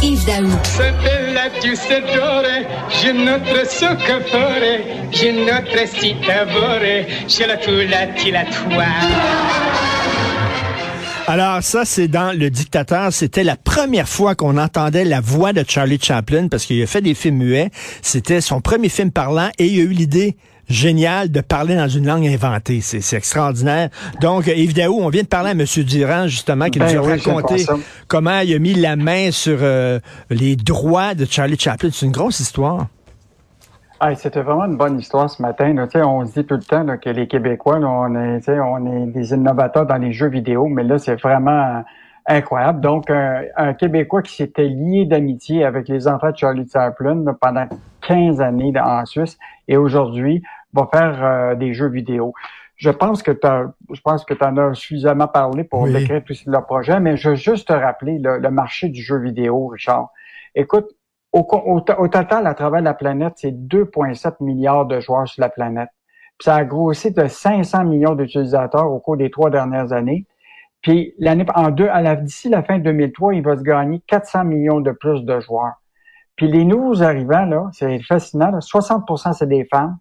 [0.00, 0.48] Yves Daou.
[2.90, 4.62] J'ai notre soccofore,
[5.10, 6.78] j'ai notre citavore,
[7.26, 8.44] j'ai la toulati la
[11.26, 13.12] Alors ça, c'est dans Le Dictateur.
[13.12, 17.00] C'était la première fois qu'on entendait la voix de Charlie Chaplin parce qu'il a fait
[17.00, 17.70] des films muets.
[18.02, 20.36] C'était son premier film parlant et il a eu l'idée
[20.68, 22.80] génial de parler dans une langue inventée.
[22.80, 23.90] C'est extraordinaire.
[24.20, 25.64] Donc, Yves Daou, on vient de parler à M.
[25.84, 27.66] Durand, justement, qui Ben nous a oui, raconté
[28.08, 29.98] comment il a mis la main sur euh,
[30.30, 31.90] les droits de Charlie Chaplin.
[31.92, 32.86] C'est une grosse histoire.
[34.00, 35.72] Ah, C'était vraiment une bonne histoire ce matin.
[35.72, 35.86] Là.
[35.86, 38.38] Tu sais, On se dit tout le temps là, que les Québécois, là, on, est,
[38.40, 41.82] tu sais, on est des innovateurs dans les jeux vidéo, mais là, c'est vraiment
[42.26, 42.80] incroyable.
[42.80, 47.66] Donc, un, un Québécois qui s'était lié d'amitié avec les enfants de Charlie Chaplin pendant
[48.02, 52.32] 15 années en Suisse et aujourd'hui va faire euh, des jeux vidéo.
[52.76, 55.92] Je pense que t'as- je pense que tu en as suffisamment parlé pour Oui.
[55.92, 59.68] décrire tout leur projet, mais je veux juste te rappeler le marché du jeu vidéo,
[59.68, 60.08] Richard.
[60.54, 60.86] Écoute,
[61.32, 65.48] au, au, au total, à travers la planète, c'est 2,7 milliards de joueurs sur la
[65.48, 65.88] planète.
[66.38, 70.26] Puis ça a grossi de 500 millions d'utilisateurs au cours des trois dernières années.
[70.84, 74.44] Puis l'année en deux, à la, d'ici la fin 2003, il va se gagner 400
[74.44, 75.80] millions de plus de joueurs.
[76.36, 78.50] Puis les nouveaux arrivants là, c'est fascinant.
[78.52, 79.96] Là, 60% c'est des femmes,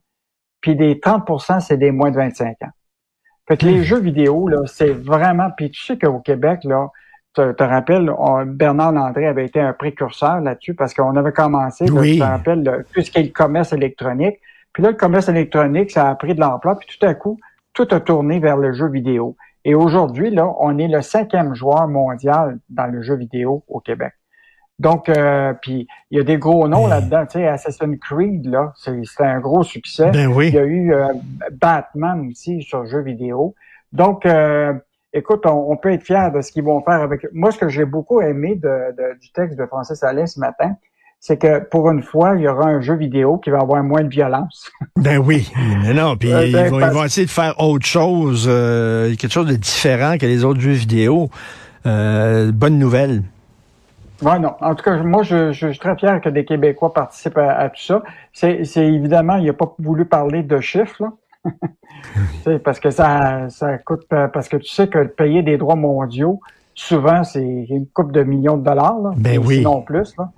[0.61, 2.69] puis des 30% c'est des moins de 25 ans.
[3.47, 5.49] Fait que les jeux vidéo là, c'est vraiment.
[5.57, 6.87] Puis tu sais qu'au Québec là,
[7.33, 11.85] te, te rappelles, on- Bernard Landré avait été un précurseur là-dessus parce qu'on avait commencé,
[11.87, 12.13] là, Oui.
[12.13, 14.37] tu te rappelles, le- tout ce qui est le commerce électronique.
[14.73, 17.39] Puis là, le commerce électronique, ça a pris de l'ampleur, puis tout à coup,
[17.73, 19.35] tout a tourné vers le jeu vidéo.
[19.65, 24.13] Et aujourd'hui, là, on est le cinquième joueur mondial dans le jeu vidéo au Québec.
[24.79, 27.25] Donc, euh, puis il y a des gros noms là-dedans.
[27.25, 30.11] Tu sais, Assassin's Creed, là, c'est c'est un gros succès.
[30.11, 30.47] Ben oui.
[30.49, 31.13] Il y a eu euh,
[31.61, 33.55] Batman aussi sur jeu vidéo.
[33.93, 34.73] Donc, euh,
[35.13, 37.25] écoute, on, on peut être fier de ce qu'ils vont faire avec.
[37.33, 40.75] Moi, ce que j'ai beaucoup aimé de, de- du texte de Francis Allais ce matin,
[41.25, 44.03] c'est que pour une fois, il y aura un jeu vidéo qui va avoir moins
[44.03, 44.69] de violence.
[44.97, 45.49] Ben oui,
[45.81, 49.15] mais non, puis Euh, ils, ben, vont, ils vont essayer de faire autre chose, euh,
[49.15, 51.29] quelque chose de différent que les autres jeux vidéo.
[51.85, 53.23] Euh, bonne nouvelle.
[54.21, 54.55] Ouais, non.
[54.59, 57.69] En tout cas, moi, je, je suis très fier que des Québécois participent à, à
[57.69, 58.03] tout ça.
[58.33, 62.57] C'est évidemment, il n'a pas voulu parler de chiffres, là.
[62.65, 66.41] Parce que ça, ça coûte, parce que tu sais que payer des droits mondiaux,
[66.73, 69.11] souvent, c'est une coupe de millions de dollars, là.
[69.15, 69.57] Ben oui.
[69.57, 70.29] Sinon plus, là.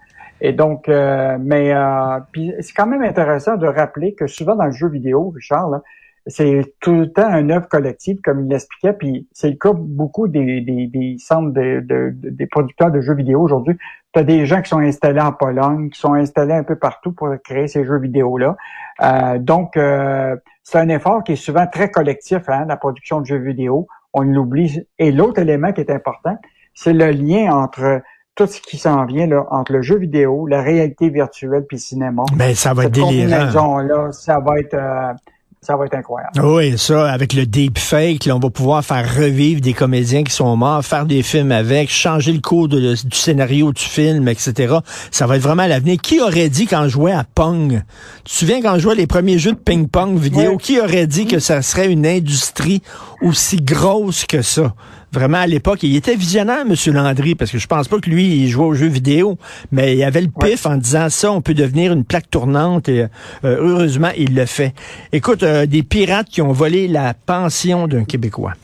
[0.41, 2.19] Et donc, euh, mais euh,
[2.59, 5.81] c'est quand même intéressant de rappeler que souvent dans le jeu vidéo, Richard,
[6.27, 10.27] c'est tout le temps une œuvre collective, comme il l'expliquait, puis c'est le cas beaucoup
[10.27, 13.77] des, des, des centres de- de- des producteurs de jeux vidéo aujourd'hui.
[14.11, 17.11] Tu as des gens qui sont installés en Pologne, qui sont installés un peu partout
[17.11, 18.57] pour créer ces jeux vidéo-là.
[19.03, 23.25] Euh, donc, euh, c'est un effort qui est souvent très collectif, hein, la production de
[23.27, 23.87] jeux vidéo.
[24.13, 24.81] On l'oublie.
[24.97, 26.37] Et l'autre élément qui est important,
[26.73, 28.01] c'est le lien entre
[28.35, 31.81] tout ce qui s'en vient là, entre le jeu vidéo, la réalité virtuelle puis le
[31.81, 32.23] cinéma.
[32.33, 33.09] Ben ça va être délirant.
[33.09, 35.13] combinaison-là, ça va être euh,
[35.61, 36.39] ça va être incroyable.
[36.43, 40.55] Oui, ça, avec le deepfake, là, on va pouvoir faire revivre des comédiens qui sont
[40.55, 44.75] morts, faire des films avec, changer le cours de- du scénario du film, etc.
[45.09, 45.97] Ça va être vraiment l'avenir.
[45.99, 47.81] Qui aurait dit quand je jouais à Pong?
[48.25, 50.51] Tu te souviens quand je jouais les premiers jeux de ping-pong vidéo?
[50.51, 50.57] Oui.
[50.59, 52.83] Qui aurait dit que ça serait une industrie
[53.23, 54.75] aussi grosse que ça?
[55.15, 56.93] Vraiment, à l'époque, il était visionnaire, M.
[56.93, 59.37] Landry, parce que je pense pas que lui, il jouait aux jeux vidéo,
[59.71, 63.03] mais il avait le pif en disant ça, on peut devenir une plaque tournante, et
[63.03, 63.07] euh,
[63.43, 64.73] heureusement, il le fait.
[65.13, 68.55] Écoute, euh, des pirates qui ont volé la pension d'un Québécois.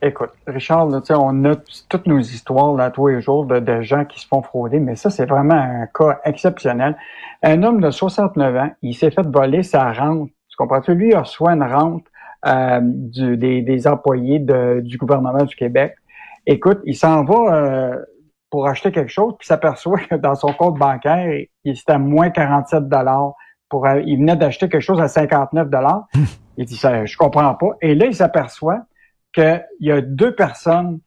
[0.00, 1.56] Écoute, Richard, là, on a
[1.88, 4.94] toutes nos histoires là, tous les jours de, de gens qui se font frauder, mais
[4.94, 6.96] ça, c'est vraiment un cas exceptionnel.
[7.42, 10.30] Un homme de 69 ans, il s'est fait voler sa rente.
[10.48, 10.94] Tu comprends-tu?
[10.94, 12.04] Lui, il reçoit une rente
[12.44, 15.94] du, des, des employés de- du gouvernement du Québec.
[16.46, 18.04] Écoute, il s'en va euh,
[18.50, 22.30] pour acheter quelque chose, puis s'aperçoit que dans son compte bancaire, il c'était à moins
[22.30, 23.34] 47 dollars.
[23.68, 26.06] Pour, euh, il venait d'acheter quelque chose à 59 dollars.
[26.56, 27.72] Il dit, ça, je comprends pas.
[27.82, 28.80] Et là, il s'aperçoit
[29.34, 31.00] qu'il y a deux personnes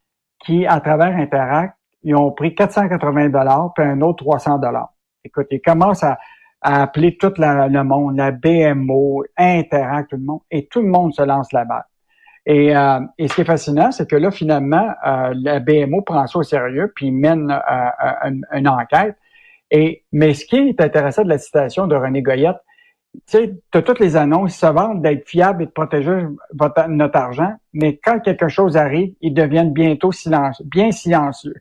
[0.45, 1.73] qui, à travers Interact,
[2.03, 4.93] ils ont pris 480 dollars puis un autre 300 dollars.
[5.23, 6.17] Écoute, il commence à,
[6.61, 10.87] à appeler tout la- le monde, la BMO, Interact, tout le monde, et tout le
[10.87, 11.85] monde se lance la balle.
[12.45, 16.25] Et, euh, et ce qui est fascinant, c'est que là, finalement, euh, la BMO prend
[16.27, 19.15] ça au sérieux, puis mène euh, une, enquête.
[19.69, 22.57] Et, mais ce qui est intéressant de la citation de René Goyette,
[23.13, 26.87] tu sais, tu as toutes les annonces, ça va d'être fiable et de protéger votre,
[26.87, 31.55] notre argent, mais quand quelque chose arrive, ils deviennent bientôt silencieux, bien silencieux.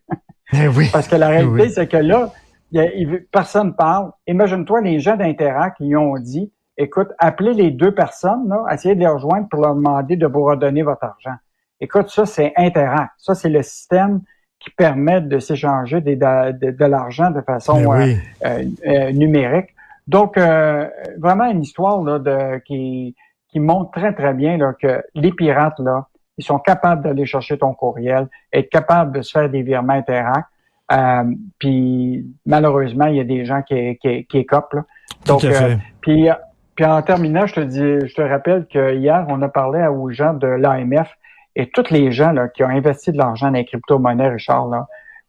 [0.52, 0.88] Eh oui.
[0.92, 1.70] Parce que la Eh réalité, oui.
[1.70, 2.30] c'est que là,
[2.72, 4.10] il personne parle.
[4.26, 9.00] Imagine-toi les gens d'Interac qui ont dit, écoute, appelez les deux personnes, là, essayez de
[9.00, 11.36] les rejoindre pour leur demander de vous redonner votre argent.
[11.80, 13.10] Écoute, ça, c'est Interac.
[13.18, 14.20] Ça, c'est le système
[14.58, 18.18] qui permet de s'échanger de, de- de l'argent de façon Ben oui.
[18.44, 19.74] euh, euh, euh, numérique.
[20.06, 20.88] Donc, euh,
[21.18, 23.14] vraiment une histoire là, de, qui,
[23.48, 26.06] qui montre très, très bien là, que les pirates, là,
[26.36, 30.44] ils sont capables d'aller chercher ton courriel, être capables de se faire des virements Interac.
[30.92, 31.24] Euh,
[31.58, 34.74] puis malheureusement, il y a des gens qui, qui, qui écopent.
[34.74, 34.82] Là.
[35.26, 35.72] Donc, à fait.
[35.72, 36.28] euh, puis,
[36.74, 37.78] puis en terminant, je te dis,
[38.08, 41.08] je te rappelle que hier, on a parlé aux gens de l'AMF
[41.56, 44.86] et tous les gens là, qui ont investi de l'argent dans les crypto-monnaies, Richard, là,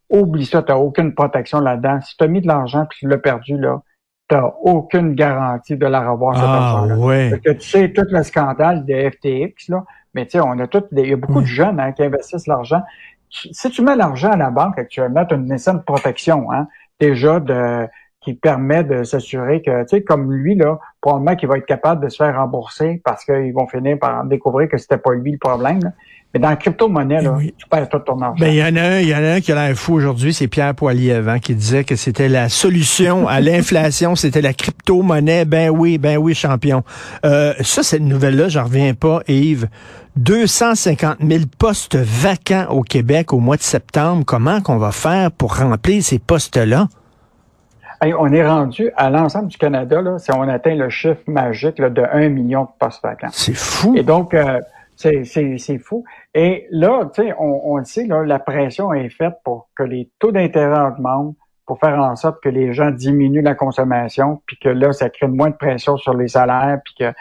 [0.09, 1.99] oublie ça, tu n'as aucune protection là-dedans.
[2.01, 3.81] Si tu as mis de l'argent puis tu l'as perdu, là,
[4.29, 7.29] tu n'as aucune garantie de la revoir Ah, ouais.
[7.31, 10.67] Parce que tu sais, tout le scandale de FTX, là, mais tu sais, on a
[10.67, 11.43] tout, il y a beaucoup Oui.
[11.43, 12.81] de jeunes hein, qui investissent l'argent.
[13.31, 16.67] Si tu mets l'argent à la banque actuellement, tu as une certaine protection, hein,
[16.99, 17.87] déjà de
[18.21, 22.03] qui permet de s'assurer que, tu sais, comme lui, là, probablement qu'il va être capable
[22.03, 25.37] de se faire rembourser parce qu'ils vont finir par découvrir que c'était pas lui le
[25.39, 25.79] problème.
[25.83, 25.89] là.
[26.33, 27.53] Mais dans la crypto-monnaie, là, Oui.
[27.57, 28.35] tu perds tout ton argent.
[28.39, 29.95] Ben, il y en a un, il y en a un qui a l'air fou
[29.95, 34.53] aujourd'hui, c'est Pierre Poilievre, hein, qui disait que c'était la solution à l'inflation, c'était la
[34.53, 35.43] crypto-monnaie.
[35.45, 36.83] Ben oui, ben oui, champion.
[37.25, 39.67] Euh, ça, cette nouvelle-là, j'en reviens pas, Yves.
[40.15, 44.23] 250 000 postes vacants au Québec au mois de septembre.
[44.25, 46.87] Comment qu'on va faire pour remplir ces postes-là?
[48.03, 51.77] Hey, on est rendu à l'ensemble du Canada, là, si on atteint le chiffre magique
[51.77, 53.27] là, de 1 million de postes vacants.
[53.31, 53.93] C'est fou.
[53.95, 54.59] Et donc, euh,
[54.95, 56.03] c'est, c'est, c'est fou.
[56.33, 59.83] Et là, tu sais, on, on le sait, là, la pression est faite pour que
[59.83, 61.35] les taux d'intérêt augmentent,
[61.67, 65.27] pour faire en sorte que les gens diminuent la consommation, puis que là, ça crée
[65.27, 67.13] moins de pression sur les salaires, puis que,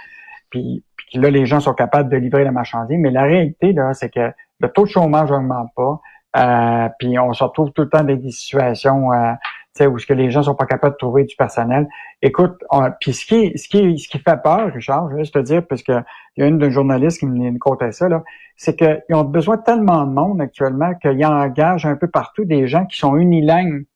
[0.48, 2.96] puis, là, les gens sont capables de livrer la marchandise.
[2.98, 6.00] Mais la réalité, là, c'est que le taux de chômage n'augmente pas,
[6.38, 9.32] euh, puis on se retrouve tout le temps dans des situations euh,
[9.80, 11.88] où ce que les gens sont pas capables de trouver du personnel.
[12.22, 12.62] Écoute,
[13.00, 15.66] puis ce qui, ce qui, ce qui fait peur, Richard, je vais juste te dire,
[15.66, 15.92] parce que
[16.36, 18.22] il y a une d'un journaliste qui me me contait ça, là,
[18.56, 22.66] c'est qu'ils ont besoin de tellement de monde actuellement qu'ils engagent un peu partout des
[22.66, 23.86] gens qui sont unilingues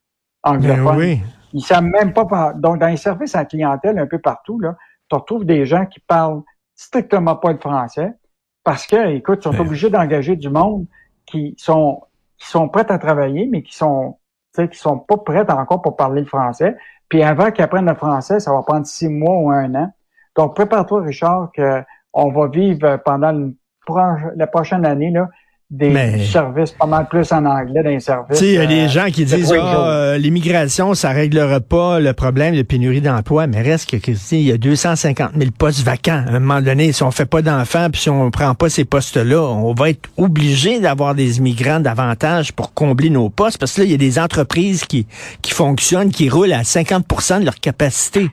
[0.43, 0.97] anglophones.
[0.97, 1.23] oui.
[1.53, 2.55] Ils savent même pas par...
[2.57, 4.77] Donc, dans les services à la clientèle un peu partout, là,
[5.09, 6.43] tu retrouves des gens qui parlent
[6.75, 8.13] strictement pas le français
[8.65, 10.87] parce que, écoute, ils sont obligés d'engager du monde
[11.27, 12.03] qui sont
[12.39, 14.19] qui sont prêts à travailler, mais qui sont
[14.55, 16.77] sais, qui sont pas prêts encore pour parler le français.
[17.09, 19.93] Puis avant qu'ils apprennent le français, ça va prendre six mois ou un an.
[20.37, 23.51] Donc, prépare-toi, Richard, que on va vivre pendant
[24.37, 25.29] la prochaine année là,
[25.71, 27.83] des Mais- services pas mal plus en anglais.
[27.85, 31.59] Tu sais, il y a euh, des gens qui disent ah, euh, l'immigration, ça réglera
[31.61, 33.97] pas le problème de pénurie d'emploi, mais reste que
[34.33, 36.23] il y a 250 000 postes vacants.
[36.29, 38.85] À un moment donné, si on fait pas d'enfants, puis si on prend pas ces
[38.85, 43.81] postes-là, on va être obligé d'avoir des immigrants davantage pour combler nos postes, parce que
[43.81, 45.07] là, il y a des entreprises qui,
[45.43, 48.31] qui fonctionnent, qui roulent à 50% de leur capacité.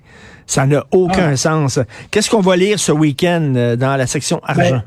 [0.47, 1.37] Ça n'a aucun Ah.
[1.37, 1.79] sens.
[2.11, 4.61] Qu'est-ce qu'on va lire ce week-end euh, dans la section argent?
[4.71, 4.83] Ben,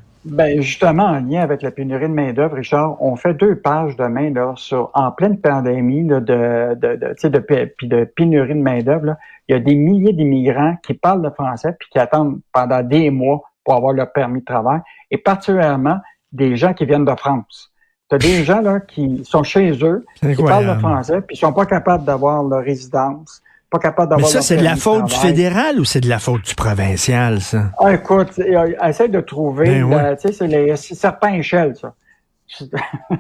[0.59, 4.55] justement, en lien avec la pénurie de main-d'œuvre, Richard, on fait deux pages demain là,
[4.57, 7.39] sur en pleine pandémie là, de, de, de, tu sais, de,
[7.83, 9.17] de pénurie de main-d'œuvre.
[9.49, 13.11] Il y a des milliers d'immigrants qui parlent le français puis qui attendent pendant des
[13.11, 15.99] mois pour avoir leur permis de travail, et particulièrement
[16.33, 17.73] des gens qui viennent de France.
[18.11, 21.39] Tu as des gens là qui sont chez eux, qui parlent le français, puis ils
[21.39, 23.43] sont pas capables d'avoir leur résidence,
[23.75, 26.19] pas capables Mais d'avoir ça, c'est de la faute du fédéral ou c'est de la
[26.19, 27.71] faute du provincial, ça?
[27.79, 31.95] Ah, écoute, euh, essaie de trouver, Ben sais, c'est les serpents échelles, ça.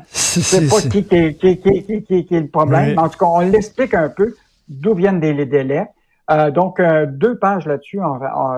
[0.06, 4.34] C'est pas qui, est le problème, en tout cas, on l'explique un peu
[4.68, 5.88] d'où viennent les délais.
[6.30, 8.00] Euh, donc, euh, deux pages là-dessus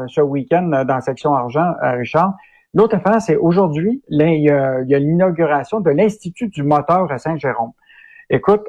[0.08, 2.34] ce week-end euh, dans la section argent, euh, Richard.
[2.74, 6.62] L'autre affaire, c'est aujourd'hui, là, il y a il y a l'inauguration de l'Institut du
[6.62, 7.72] moteur à Saint-Jérôme.
[8.30, 8.64] Écoute,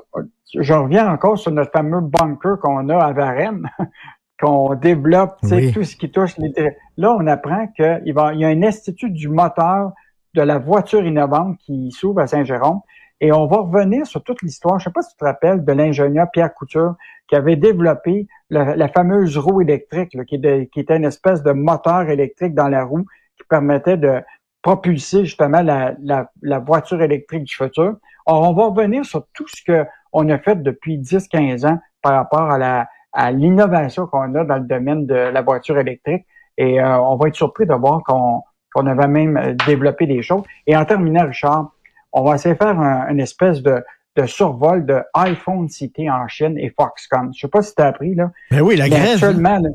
[0.53, 3.67] je reviens encore sur notre fameux bunker qu'on a à Varennes,
[4.39, 5.73] qu'on développe, tu sais, Oui.
[5.73, 6.53] tout ce qui touche les...
[6.97, 9.91] Là, on apprend qu'il il y a un institut du moteur
[10.35, 12.81] de la voiture innovante qui s'ouvre à Saint-Jérôme.
[13.19, 14.77] Et on va revenir sur toute l'histoire.
[14.77, 16.93] Je sais pas si tu te rappelles de l'ingénieur Pierre Couture
[17.27, 21.05] qui avait développé la, la fameuse roue électrique, là, qui, est de- qui était une
[21.05, 23.05] espèce de moteur électrique dans la roue
[23.37, 24.21] qui permettait de
[24.61, 27.95] propulser justement la, la, la voiture électrique du futur.
[28.27, 32.51] On va revenir sur tout ce que on a fait depuis 10-15 ans par rapport
[32.51, 36.25] à la à l'innovation qu'on a dans le domaine de la voiture électrique.
[36.57, 38.43] Et euh, on va être surpris de voir qu'on
[38.75, 40.43] On avait même euh, développé des choses.
[40.67, 41.71] Et en terminant, Richard,
[42.11, 43.83] on va essayer de faire un, une espèce de,
[44.15, 47.31] de survol de iPhone City en Chine et Foxconn.
[47.33, 48.31] Je sais pas si tu as appris, là.
[48.51, 49.15] Mais oui, la grève.
[49.15, 49.69] Actuellement, là,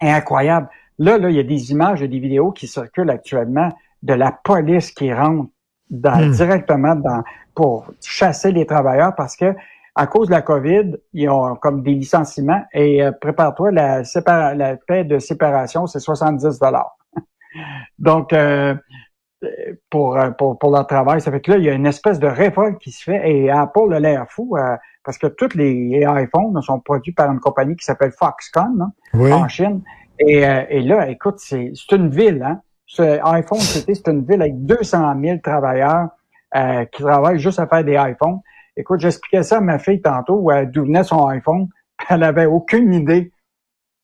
[0.00, 0.68] incroyable.
[0.98, 3.70] Là, là, il y a des images et des vidéos qui circulent actuellement
[4.02, 5.50] de la police qui rentre
[5.92, 6.30] dans, Hmm.
[6.32, 7.22] directement dans,
[7.54, 9.54] pour chasser les travailleurs parce que
[9.94, 14.54] à cause de la COVID, ils ont comme des licenciements et euh, prépare-toi, la, sépara-
[14.56, 16.96] la paie de séparation, c'est 70 dollars.
[17.98, 18.74] Donc, euh,
[19.90, 22.18] pour, euh, pour, pour leur travail, ça fait que là, il y a une espèce
[22.18, 26.02] de révolte qui se fait et Apple a l'air fou euh, parce que tous les
[26.06, 29.32] iPhones sont produits par une compagnie qui s'appelle Foxconn hein, Oui.
[29.32, 29.82] en Chine.
[30.20, 32.60] Et, euh, et là, écoute, c'est c'est une ville, hein.
[32.98, 36.08] IPhone City, c'est une ville avec 200 000 travailleurs
[36.54, 38.40] euh, qui travaillent juste à faire des iPhones.
[38.76, 41.68] Écoute, j'expliquais ça à ma fille tantôt, euh, d'où venait son iPhone.
[42.08, 43.32] Elle avait aucune idée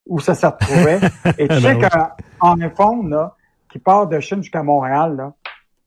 [0.07, 1.01] où ça se retrouvait.
[1.39, 3.37] Et tu Ben sais qu'un iPhone, là,
[3.71, 5.33] qui part de Chine jusqu'à Montréal, là,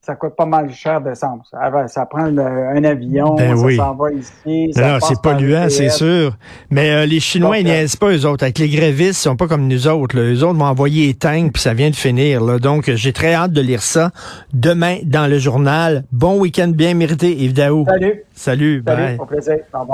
[0.04, 1.52] ça coûte pas mal cher d'essence.
[1.86, 3.76] Ça, prend le- un avion, Ben ça oui.
[3.76, 4.72] s'en va ici.
[4.76, 6.32] Non, non, c'est polluant, c'est sûr.
[6.70, 8.42] Mais euh, les Chinois, ils euh, niaisent pas, eux autres.
[8.42, 10.16] Avec les grévistes, ils sont pas comme nous autres.
[10.16, 10.22] Là.
[10.22, 12.42] Eux autres vont envoyer les tanks, puis ça vient de finir.
[12.42, 12.58] Là.
[12.58, 14.10] Donc, euh, j'ai très hâte de lire ça
[14.52, 16.02] demain dans le journal.
[16.10, 17.84] Bon week-end bien mérité, Yves Daou.
[17.88, 18.24] Salut.
[18.34, 19.06] Salut, Salut.
[19.06, 19.16] bye.
[19.20, 19.54] Au plaisir.
[19.72, 19.86] Au revoir.